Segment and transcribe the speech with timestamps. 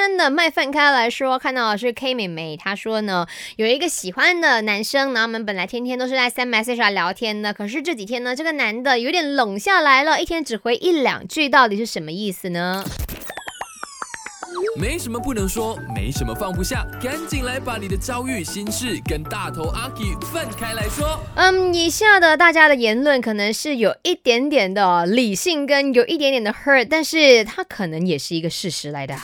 [0.00, 12.82] 天的麦饭开来说，看到的是 K 美美，她说呢，有一个喜欢的男生，然后我们本来天天都是在 send message 上聊天的，可是这几天呢，这个男的有点冷下来了，一天只回一两句，到底是什么意思呢？
[14.76, 21.20] 没什么不能说，没什么放不下，赶紧来把你的遭遇、心事跟大头阿 K 分开来说。
[21.34, 29.16] 嗯，以下的大家的言论可能是有一点点的理性，跟有一点点的 hurt，但是它可能也是一个事实来的。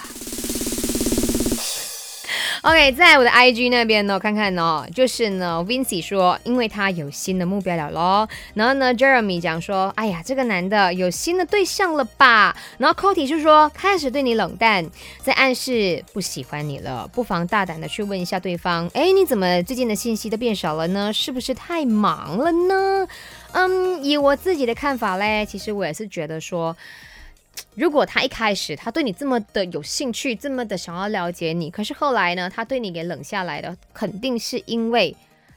[2.67, 8.29] OK，在我的 IG 那边呢，看看哦，就是呢，Vincy 说，因为他有新的目标了咯。
[8.55, 12.57] 然后呢，Jeremy 讲说，哎呀，这个男的有新的对象了吧？
[12.79, 14.85] 然后 Cody 就说，开始对你冷淡，
[15.23, 21.13] 在暗示不喜欢你了，不妨大胆的去问一下对方，哎，你怎么最近的信息都变少了呢？
[21.13, 23.07] 是不是太忙了呢？
[23.53, 26.77] 嗯，以我自己的看法嘞，其实我也是觉得说。
[27.75, 35.15] 如果他一开始他对你这么的有兴趣，这么的想要了解你，可是后来呢，他对你给冷下来的，肯定是因为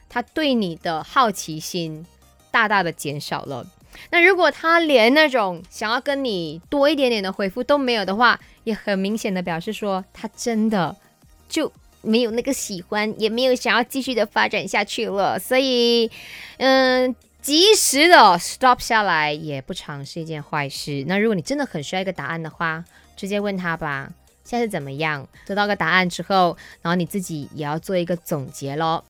[0.08, 2.04] 他对你的好奇心
[2.50, 3.66] 大大的减少了。
[4.10, 10.94] 那如果他连那种想要跟你多一点点的回复都没有的话，也很明显的表示说他真的
[11.48, 15.38] 就没有那个喜欢，也没有想要继续的发展下去了。
[15.38, 16.10] 所以，
[16.58, 17.14] 嗯。
[17.42, 21.04] 及时的 stop 下来也不常是一件坏事。
[21.06, 22.84] 那如果你真的很需要一个答案的话，
[23.16, 24.10] 直接问他吧。
[24.42, 25.28] 现在是怎么样？
[25.46, 28.98] 得到个答案之后，然后你自己也要做一个总结喽。